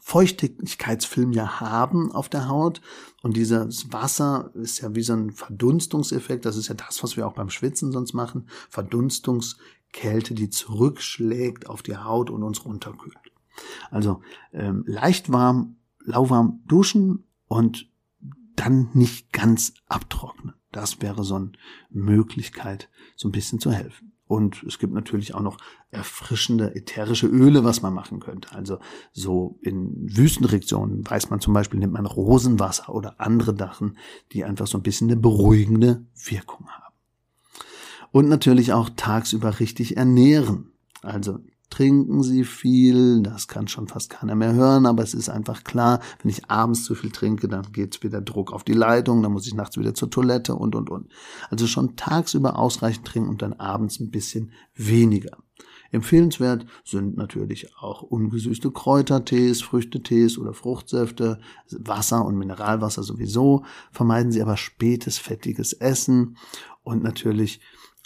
Feuchtigkeitsfilm 0.01 1.33
ja 1.33 1.59
haben 1.59 2.11
auf 2.11 2.29
der 2.29 2.47
Haut 2.47 2.81
und 3.21 3.35
dieses 3.35 3.91
Wasser 3.91 4.51
ist 4.55 4.81
ja 4.81 4.95
wie 4.95 5.03
so 5.03 5.13
ein 5.13 5.31
Verdunstungseffekt, 5.31 6.45
das 6.45 6.57
ist 6.57 6.69
ja 6.69 6.75
das, 6.75 7.03
was 7.03 7.17
wir 7.17 7.27
auch 7.27 7.33
beim 7.33 7.49
Schwitzen 7.49 7.91
sonst 7.91 8.13
machen, 8.13 8.47
Verdunstungskälte, 8.69 10.33
die 10.33 10.49
zurückschlägt 10.49 11.67
auf 11.67 11.83
die 11.83 11.97
Haut 11.97 12.29
und 12.29 12.43
uns 12.43 12.65
runterkühlt. 12.65 13.17
Also 13.91 14.21
ähm, 14.51 14.83
leicht 14.87 15.31
warm, 15.31 15.75
lauwarm 15.99 16.61
duschen 16.65 17.25
und 17.47 17.89
dann 18.55 18.89
nicht 18.93 19.31
ganz 19.33 19.73
abtrocknen. 19.87 20.53
Das 20.71 21.01
wäre 21.01 21.23
so 21.23 21.35
eine 21.35 21.51
Möglichkeit, 21.89 22.89
so 23.15 23.27
ein 23.27 23.31
bisschen 23.31 23.59
zu 23.59 23.71
helfen. 23.71 24.12
Und 24.25 24.63
es 24.63 24.79
gibt 24.79 24.93
natürlich 24.93 25.35
auch 25.35 25.41
noch 25.41 25.57
erfrischende 25.91 26.75
ätherische 26.75 27.27
Öle, 27.27 27.63
was 27.63 27.81
man 27.81 27.93
machen 27.93 28.19
könnte. 28.19 28.53
Also 28.53 28.79
so 29.11 29.59
in 29.61 29.91
Wüstenregionen 30.15 31.07
weiß 31.07 31.29
man 31.29 31.39
zum 31.39 31.53
Beispiel, 31.53 31.79
nimmt 31.79 31.93
man 31.93 32.05
Rosenwasser 32.05 32.93
oder 32.93 33.19
andere 33.19 33.53
Dachen, 33.53 33.97
die 34.31 34.43
einfach 34.43 34.67
so 34.67 34.77
ein 34.77 34.83
bisschen 34.83 35.09
eine 35.09 35.19
beruhigende 35.19 36.05
Wirkung 36.15 36.67
haben. 36.69 36.95
Und 38.11 38.29
natürlich 38.29 38.73
auch 38.73 38.89
tagsüber 38.95 39.59
richtig 39.59 39.97
ernähren. 39.97 40.71
Also 41.01 41.39
trinken 41.70 42.22
Sie 42.24 42.43
viel, 42.43 43.24
das 43.24 43.48
kann 43.48 43.67
schon 43.67 43.88
fast 43.88 44.10
keiner 44.10 44.36
mehr 44.36 44.53
hören, 44.53 44.86
aber 44.86 45.03
es 45.03 45.13
ist 45.13 45.29
einfach 45.29 45.63
klar, 45.63 46.00
wenn 46.22 46.29
ich 46.29 46.50
abends 46.50 46.84
zu 46.84 46.96
viel 46.96 47.12
trinke, 47.12 47.48
dann 47.48 47.72
geht 47.72 48.03
wieder 48.03 48.22
Druck 48.22 48.53
auf 48.53 48.63
die 48.63 48.74
Leitung, 48.74 49.24
dann 49.24 49.32
muss 49.32 49.48
ich 49.48 49.55
nachts 49.55 49.77
wieder 49.77 49.93
zur 49.93 50.10
Toilette 50.10 50.55
und, 50.55 50.75
und, 50.75 50.89
und. 50.89 51.12
Also 51.50 51.65
schon 51.67 51.96
tagsüber 51.96 52.60
ausreichend 52.60 53.08
trinken 53.08 53.29
und 53.29 53.41
dann 53.41 53.53
abends 53.53 54.00
ein 54.00 54.12
bisschen 54.12 54.51
weniger. 54.75 55.38
Empfehlenswert 55.93 56.65
sind 56.84 57.17
natürlich 57.17 57.77
auch 57.77 58.01
ungesüßte 58.01 58.72
Kräutertees, 58.72 59.62
Früchtetees 59.62 60.39
oder 60.39 60.53
Fruchtsäfte, 60.53 61.39
Wasser 61.70 62.25
und 62.25 62.36
Mineralwasser 62.36 63.03
sowieso. 63.03 63.63
Vermeiden 63.91 64.32
Sie 64.32 64.41
aber 64.41 64.58
spätes, 64.58 65.20
fettiges 65.20 65.72
Essen 65.74 66.38
und 66.82 67.03
natürlich 67.03 67.62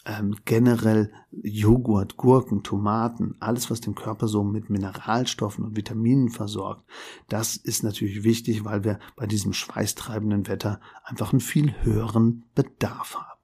ähm, 0.07 0.37
generell 0.45 1.11
Joghurt, 1.31 2.15
Gurken, 2.15 2.63
Tomaten, 2.63 3.35
alles, 3.41 3.69
was 3.69 3.81
den 3.81 3.93
Körper 3.93 4.29
so 4.29 4.43
mit 4.43 4.69
Mineralstoffen 4.69 5.65
und 5.65 5.75
Vitaminen 5.75 6.29
versorgt, 6.29 6.85
das 7.27 7.57
ist 7.57 7.83
natürlich 7.83 8.23
wichtig, 8.23 8.63
weil 8.63 8.85
wir 8.85 8.99
bei 9.17 9.27
diesem 9.27 9.51
schweißtreibenden 9.51 10.47
Wetter 10.47 10.79
einfach 11.03 11.33
einen 11.33 11.41
viel 11.41 11.75
höheren 11.83 12.45
Bedarf 12.55 13.15
haben. 13.15 13.41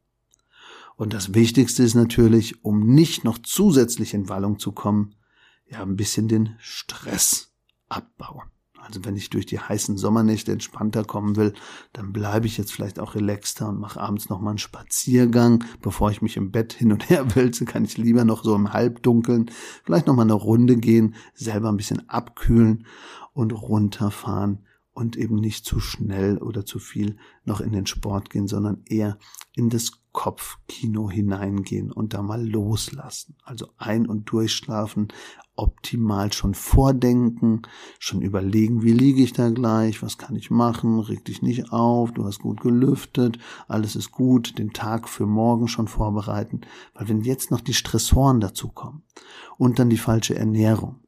Und 0.96 1.13
das 1.13 1.34
Wichtigste 1.34 1.84
ist 1.84 1.96
natürlich, 1.96 2.63
um 2.63 2.86
nicht 2.86 3.25
noch 3.25 3.39
zusätzlich 3.39 4.13
in 4.13 4.29
Wallung 4.29 4.58
zu 4.58 4.72
kommen, 4.72 5.15
ja, 5.67 5.82
ein 5.82 5.98
bisschen 5.98 6.27
den 6.29 6.55
Stress 6.60 7.51
abbauen. 7.89 8.50
Also 8.85 9.05
wenn 9.05 9.15
ich 9.15 9.29
durch 9.29 9.45
die 9.45 9.59
heißen 9.59 9.97
Sommernächte 9.97 10.51
entspannter 10.51 11.03
kommen 11.03 11.35
will, 11.35 11.53
dann 11.93 12.11
bleibe 12.11 12.47
ich 12.47 12.57
jetzt 12.57 12.73
vielleicht 12.73 12.99
auch 12.99 13.15
relaxter 13.15 13.69
und 13.69 13.79
mache 13.79 13.99
abends 13.99 14.29
noch 14.29 14.41
mal 14.41 14.51
einen 14.51 14.59
Spaziergang, 14.59 15.63
bevor 15.81 16.11
ich 16.11 16.21
mich 16.21 16.37
im 16.37 16.51
Bett 16.51 16.73
hin 16.73 16.91
und 16.91 17.09
her 17.09 17.35
wälze, 17.35 17.65
kann 17.65 17.85
ich 17.85 17.97
lieber 17.97 18.25
noch 18.25 18.43
so 18.43 18.55
im 18.55 18.73
Halbdunkeln 18.73 19.49
vielleicht 19.83 20.07
noch 20.07 20.15
mal 20.15 20.23
eine 20.23 20.33
Runde 20.33 20.75
gehen, 20.75 21.15
selber 21.33 21.69
ein 21.69 21.77
bisschen 21.77 22.07
abkühlen 22.09 22.85
und 23.33 23.51
runterfahren 23.51 24.59
und 24.93 25.17
eben 25.17 25.35
nicht 25.35 25.65
zu 25.65 25.79
schnell 25.79 26.38
oder 26.38 26.65
zu 26.65 26.79
viel 26.79 27.17
noch 27.45 27.62
in 27.62 27.71
den 27.71 27.88
Sport 27.88 28.29
gehen, 28.29 28.47
sondern 28.47 28.83
eher 28.85 29.17
in 29.55 29.69
das 29.69 30.03
Kopfkino 30.12 31.09
hineingehen 31.09 31.91
und 31.91 32.13
da 32.13 32.21
mal 32.21 32.47
loslassen. 32.47 33.35
Also 33.43 33.69
ein- 33.77 34.07
und 34.07 34.31
durchschlafen, 34.31 35.07
optimal 35.55 36.31
schon 36.31 36.53
vordenken, 36.53 37.63
schon 37.97 38.21
überlegen, 38.21 38.83
wie 38.83 38.93
liege 38.93 39.23
ich 39.23 39.33
da 39.33 39.50
gleich, 39.50 40.03
was 40.03 40.19
kann 40.19 40.35
ich 40.35 40.51
machen, 40.51 41.00
reg 41.00 41.25
dich 41.25 41.41
nicht 41.41 41.71
auf, 41.71 42.12
du 42.12 42.25
hast 42.25 42.39
gut 42.39 42.62
gelüftet, 42.62 43.39
alles 43.67 43.95
ist 43.95 44.12
gut, 44.12 44.59
den 44.59 44.73
Tag 44.73 45.09
für 45.09 45.25
morgen 45.25 45.67
schon 45.67 45.88
vorbereiten, 45.88 46.62
weil 46.93 47.09
wenn 47.09 47.21
jetzt 47.21 47.50
noch 47.50 47.62
die 47.62 47.73
Stressoren 47.73 48.39
dazukommen 48.39 49.03
und 49.57 49.79
dann 49.79 49.89
die 49.89 49.97
falsche 49.97 50.35
Ernährung 50.35 51.00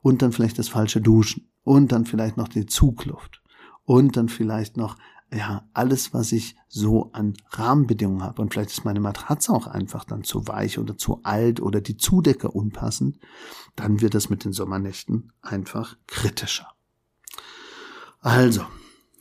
und 0.00 0.22
dann 0.22 0.32
vielleicht 0.32 0.58
das 0.58 0.68
falsche 0.68 1.02
Duschen 1.02 1.50
und 1.64 1.92
dann 1.92 2.04
vielleicht 2.04 2.36
noch 2.36 2.48
die 2.48 2.66
Zugluft 2.66 3.42
und 3.84 4.16
dann 4.16 4.28
vielleicht 4.28 4.76
noch 4.76 4.96
ja, 5.32 5.66
alles, 5.72 6.14
was 6.14 6.30
ich 6.32 6.56
so 6.68 7.10
an 7.12 7.34
Rahmenbedingungen 7.50 8.22
habe. 8.22 8.40
Und 8.40 8.52
vielleicht 8.52 8.70
ist 8.70 8.84
meine 8.84 9.00
Matratze 9.00 9.52
auch 9.52 9.66
einfach 9.66 10.04
dann 10.04 10.22
zu 10.22 10.46
weich 10.46 10.78
oder 10.78 10.96
zu 10.96 11.20
alt 11.24 11.60
oder 11.60 11.80
die 11.80 11.96
Zudecke 11.96 12.50
unpassend. 12.50 13.18
Dann 13.74 14.00
wird 14.00 14.14
es 14.14 14.30
mit 14.30 14.44
den 14.44 14.52
Sommernächten 14.52 15.32
einfach 15.42 15.96
kritischer. 16.06 16.68
Also, 18.20 18.64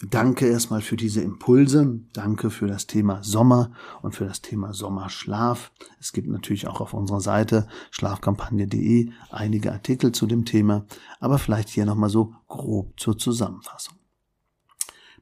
danke 0.02 0.48
erstmal 0.48 0.82
für 0.82 0.96
diese 0.96 1.22
Impulse. 1.22 2.00
Danke 2.14 2.50
für 2.50 2.68
das 2.68 2.88
Thema 2.88 3.24
Sommer 3.24 3.72
und 4.02 4.16
für 4.16 4.26
das 4.26 4.42
Thema 4.42 4.74
Sommerschlaf. 4.74 5.72
Es 6.00 6.14
gibt 6.14 6.28
natürlich 6.28 6.68
auch 6.68 6.82
auf 6.82 6.94
unserer 6.94 7.22
Seite 7.22 7.68
schlafkampagne.de 7.92 9.12
einige 9.32 9.72
Artikel 9.72 10.12
zu 10.12 10.26
dem 10.26 10.46
Thema, 10.46 10.86
aber 11.20 11.40
vielleicht 11.40 11.70
hier 11.70 11.86
nochmal 11.86 12.10
so 12.10 12.36
grob 12.48 13.00
zur 13.00 13.18
Zusammenfassung. 13.18 13.96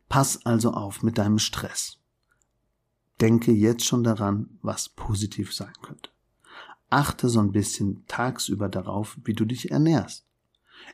Pass 0.10 0.46
also 0.46 0.72
auf 0.72 1.04
mit 1.04 1.18
deinem 1.18 1.40
Stress. 1.40 1.98
Denke 3.22 3.52
jetzt 3.52 3.86
schon 3.86 4.04
daran, 4.04 4.58
was 4.62 4.90
positiv 4.90 5.54
sein 5.54 5.74
könnte. 5.82 6.10
Achte 6.90 7.30
so 7.30 7.40
ein 7.40 7.52
bisschen 7.54 8.04
tagsüber 8.08 8.68
darauf, 8.68 9.18
wie 9.24 9.34
du 9.34 9.46
dich 9.46 9.72
ernährst. 9.72 10.26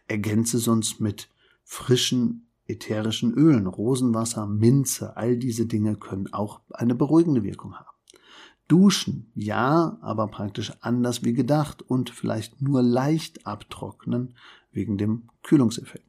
Ergänze 0.07 0.59
sonst 0.59 0.99
mit 0.99 1.29
frischen 1.63 2.46
ätherischen 2.67 3.33
Ölen, 3.33 3.67
Rosenwasser, 3.67 4.45
Minze, 4.47 5.17
all 5.17 5.37
diese 5.37 5.65
Dinge 5.65 5.95
können 5.95 6.31
auch 6.33 6.61
eine 6.69 6.95
beruhigende 6.95 7.43
Wirkung 7.43 7.75
haben. 7.75 7.87
Duschen, 8.67 9.31
ja, 9.33 9.97
aber 10.01 10.27
praktisch 10.27 10.73
anders 10.81 11.23
wie 11.23 11.33
gedacht 11.33 11.81
und 11.81 12.09
vielleicht 12.09 12.61
nur 12.61 12.81
leicht 12.81 13.47
abtrocknen 13.47 14.35
wegen 14.71 14.97
dem 14.97 15.29
Kühlungseffekt. 15.43 16.05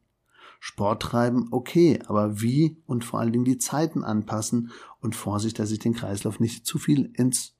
Sport 0.59 1.01
treiben, 1.01 1.47
okay, 1.51 1.99
aber 2.05 2.41
wie 2.41 2.81
und 2.85 3.05
vor 3.05 3.19
allen 3.19 3.31
Dingen 3.31 3.45
die 3.45 3.59
Zeiten 3.59 4.03
anpassen 4.03 4.71
und 4.99 5.15
Vorsicht, 5.15 5.57
dass 5.57 5.71
ich 5.71 5.79
den 5.79 5.93
Kreislauf 5.93 6.41
nicht 6.41 6.65
zu 6.65 6.77
viel 6.77 7.11
ins, 7.13 7.55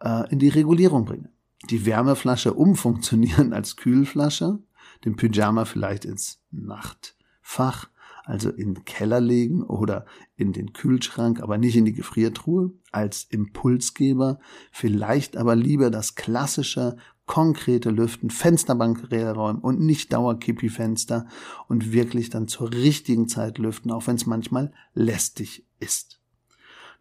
äh, 0.00 0.30
in 0.30 0.38
die 0.38 0.50
Regulierung 0.50 1.06
bringe. 1.06 1.30
Die 1.70 1.86
Wärmeflasche 1.86 2.52
umfunktionieren 2.52 3.52
als 3.54 3.76
Kühlflasche, 3.76 4.58
den 5.06 5.16
Pyjama 5.16 5.64
vielleicht 5.64 6.04
ins 6.04 6.42
Nachtfach, 6.50 7.88
also 8.24 8.50
in 8.50 8.74
den 8.74 8.84
Keller 8.84 9.20
legen 9.20 9.62
oder 9.62 10.06
in 10.36 10.52
den 10.52 10.72
Kühlschrank, 10.72 11.40
aber 11.42 11.58
nicht 11.58 11.76
in 11.76 11.84
die 11.84 11.92
Gefriertruhe, 11.92 12.72
als 12.90 13.24
Impulsgeber, 13.24 14.40
vielleicht 14.72 15.36
aber 15.36 15.54
lieber 15.56 15.90
das 15.90 16.14
klassische 16.14 16.96
konkrete 17.26 17.90
Lüften, 17.90 18.30
Fensterbank 18.30 19.10
räumen 19.10 19.60
und 19.60 19.80
nicht 19.80 20.12
Dauerkippi-Fenster 20.12 21.26
und 21.68 21.92
wirklich 21.92 22.30
dann 22.30 22.48
zur 22.48 22.72
richtigen 22.72 23.28
Zeit 23.28 23.58
lüften, 23.58 23.90
auch 23.90 24.06
wenn 24.06 24.16
es 24.16 24.26
manchmal 24.26 24.72
lästig 24.94 25.66
ist. 25.80 26.20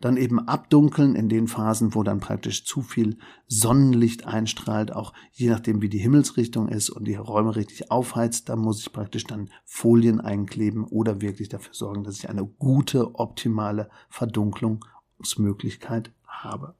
Dann 0.03 0.17
eben 0.17 0.47
abdunkeln 0.49 1.15
in 1.15 1.29
den 1.29 1.47
Phasen, 1.47 1.95
wo 1.95 2.03
dann 2.03 2.19
praktisch 2.19 2.65
zu 2.65 2.81
viel 2.81 3.17
Sonnenlicht 3.47 4.27
einstrahlt, 4.27 4.91
auch 4.91 5.13
je 5.31 5.49
nachdem 5.49 5.81
wie 5.81 5.87
die 5.87 5.97
Himmelsrichtung 5.97 6.67
ist 6.67 6.89
und 6.89 7.05
die 7.05 7.15
Räume 7.15 7.55
richtig 7.55 7.89
aufheizt, 7.89 8.49
da 8.49 8.57
muss 8.57 8.81
ich 8.81 8.91
praktisch 8.91 9.23
dann 9.23 9.49
Folien 9.63 10.19
einkleben 10.19 10.83
oder 10.83 11.21
wirklich 11.21 11.47
dafür 11.47 11.73
sorgen, 11.73 12.03
dass 12.03 12.17
ich 12.17 12.29
eine 12.29 12.45
gute, 12.45 13.15
optimale 13.15 13.89
Verdunklungsmöglichkeit 14.09 16.11
habe. 16.27 16.75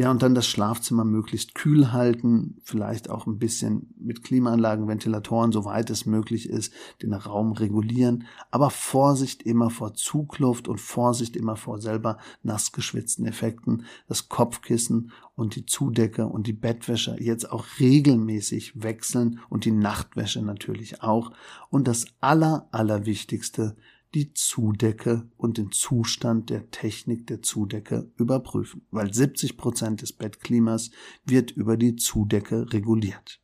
Ja, 0.00 0.12
und 0.12 0.22
dann 0.22 0.36
das 0.36 0.46
Schlafzimmer 0.46 1.04
möglichst 1.04 1.56
kühl 1.56 1.90
halten, 1.90 2.60
vielleicht 2.62 3.10
auch 3.10 3.26
ein 3.26 3.40
bisschen 3.40 3.92
mit 3.98 4.22
Klimaanlagen, 4.22 4.86
Ventilatoren, 4.86 5.50
soweit 5.50 5.90
es 5.90 6.06
möglich 6.06 6.48
ist, 6.48 6.72
den 7.02 7.12
Raum 7.12 7.50
regulieren, 7.50 8.24
aber 8.52 8.70
Vorsicht 8.70 9.42
immer 9.42 9.70
vor 9.70 9.94
Zugluft 9.94 10.68
und 10.68 10.80
Vorsicht 10.80 11.34
immer 11.34 11.56
vor 11.56 11.80
selber 11.80 12.18
nass 12.44 12.70
geschwitzten 12.70 13.26
Effekten, 13.26 13.86
das 14.06 14.28
Kopfkissen 14.28 15.10
und 15.34 15.56
die 15.56 15.66
Zudecke 15.66 16.28
und 16.28 16.46
die 16.46 16.52
Bettwäsche 16.52 17.16
jetzt 17.18 17.50
auch 17.50 17.64
regelmäßig 17.80 18.80
wechseln 18.80 19.40
und 19.48 19.64
die 19.64 19.72
Nachtwäsche 19.72 20.42
natürlich 20.42 21.02
auch. 21.02 21.32
Und 21.70 21.88
das 21.88 22.06
aller, 22.20 22.68
allerwichtigste, 22.70 23.74
die 24.14 24.32
Zudecke 24.32 25.28
und 25.36 25.58
den 25.58 25.70
Zustand 25.72 26.50
der 26.50 26.70
Technik 26.70 27.26
der 27.26 27.42
Zudecke 27.42 28.10
überprüfen, 28.16 28.82
weil 28.90 29.12
70 29.12 29.56
Prozent 29.56 30.02
des 30.02 30.12
Bettklimas 30.12 30.90
wird 31.24 31.50
über 31.50 31.76
die 31.76 31.96
Zudecke 31.96 32.72
reguliert. 32.72 33.40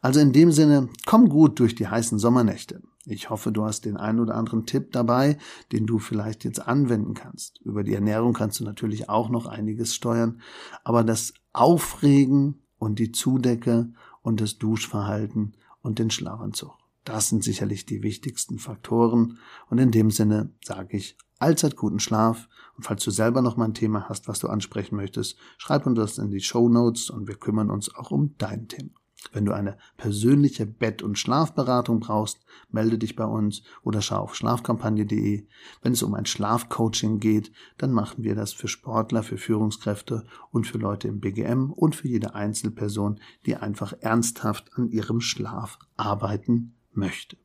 Also 0.00 0.20
in 0.20 0.32
dem 0.32 0.52
Sinne, 0.52 0.88
komm 1.06 1.28
gut 1.28 1.58
durch 1.58 1.74
die 1.74 1.88
heißen 1.88 2.18
Sommernächte. 2.18 2.82
Ich 3.04 3.30
hoffe, 3.30 3.50
du 3.50 3.64
hast 3.64 3.84
den 3.84 3.96
einen 3.96 4.20
oder 4.20 4.36
anderen 4.36 4.64
Tipp 4.64 4.92
dabei, 4.92 5.36
den 5.72 5.86
du 5.86 5.98
vielleicht 5.98 6.44
jetzt 6.44 6.60
anwenden 6.60 7.14
kannst. 7.14 7.60
Über 7.60 7.82
die 7.82 7.94
Ernährung 7.94 8.32
kannst 8.32 8.60
du 8.60 8.64
natürlich 8.64 9.08
auch 9.08 9.28
noch 9.28 9.46
einiges 9.46 9.94
steuern, 9.94 10.40
aber 10.84 11.02
das 11.02 11.34
Aufregen 11.52 12.62
und 12.78 12.98
die 12.98 13.12
Zudecke 13.12 13.92
und 14.22 14.40
das 14.40 14.58
Duschverhalten 14.58 15.54
und 15.82 15.98
den 15.98 16.10
Schlafanzug. 16.10 16.81
Das 17.04 17.28
sind 17.28 17.42
sicherlich 17.42 17.84
die 17.84 18.02
wichtigsten 18.02 18.58
Faktoren. 18.58 19.38
Und 19.68 19.78
in 19.78 19.90
dem 19.90 20.10
Sinne 20.10 20.50
sage 20.64 20.96
ich 20.96 21.16
allzeit 21.38 21.76
guten 21.76 21.98
Schlaf. 21.98 22.48
Und 22.76 22.84
falls 22.84 23.04
du 23.04 23.10
selber 23.10 23.42
noch 23.42 23.56
mal 23.56 23.66
ein 23.66 23.74
Thema 23.74 24.08
hast, 24.08 24.28
was 24.28 24.38
du 24.38 24.48
ansprechen 24.48 24.96
möchtest, 24.96 25.36
schreib 25.58 25.86
uns 25.86 25.98
das 25.98 26.18
in 26.18 26.30
die 26.30 26.40
Show 26.40 26.68
Notes 26.68 27.10
und 27.10 27.26
wir 27.26 27.34
kümmern 27.34 27.70
uns 27.70 27.94
auch 27.94 28.10
um 28.10 28.34
dein 28.38 28.68
Thema. 28.68 28.90
Wenn 29.32 29.44
du 29.44 29.52
eine 29.52 29.78
persönliche 29.96 30.66
Bett- 30.66 31.02
und 31.02 31.16
Schlafberatung 31.18 32.00
brauchst, 32.00 32.40
melde 32.70 32.98
dich 32.98 33.14
bei 33.14 33.24
uns 33.24 33.62
oder 33.82 34.02
schau 34.02 34.16
auf 34.16 34.34
schlafkampagne.de. 34.34 35.46
Wenn 35.80 35.92
es 35.92 36.02
um 36.02 36.14
ein 36.14 36.26
Schlafcoaching 36.26 37.20
geht, 37.20 37.52
dann 37.78 37.92
machen 37.92 38.24
wir 38.24 38.34
das 38.34 38.52
für 38.52 38.66
Sportler, 38.66 39.22
für 39.22 39.38
Führungskräfte 39.38 40.24
und 40.50 40.66
für 40.66 40.78
Leute 40.78 41.06
im 41.06 41.20
BGM 41.20 41.70
und 41.70 41.94
für 41.94 42.08
jede 42.08 42.34
Einzelperson, 42.34 43.20
die 43.46 43.56
einfach 43.56 43.92
ernsthaft 44.00 44.70
an 44.74 44.88
ihrem 44.88 45.20
Schlaf 45.20 45.78
arbeiten 45.96 46.74
möchte. 46.94 47.36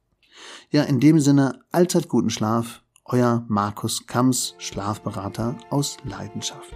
Ja, 0.69 0.83
in 0.83 0.99
dem 0.99 1.19
Sinne, 1.19 1.61
allzeit 1.71 2.09
guten 2.09 2.29
Schlaf, 2.29 2.83
euer 3.05 3.45
Markus 3.47 4.05
Kams, 4.05 4.55
Schlafberater 4.57 5.57
aus 5.69 5.97
Leidenschaft. 6.03 6.75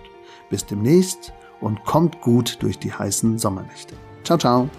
Bis 0.50 0.66
demnächst 0.66 1.34
und 1.60 1.84
kommt 1.84 2.22
gut 2.22 2.58
durch 2.62 2.80
die 2.80 2.94
heißen 2.94 3.38
Sommernächte. 3.38 3.96
Ciao, 4.24 4.38
ciao. 4.38 4.70